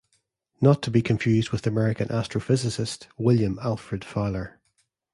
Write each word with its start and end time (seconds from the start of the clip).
Not 0.61 0.81
to 0.81 0.89
be 0.89 1.03
confused 1.03 1.51
with 1.51 1.67
American 1.67 2.07
astrophysicist 2.07 3.05
William 3.19 3.59
Alfred 3.61 4.03
Fowler. 4.03 4.59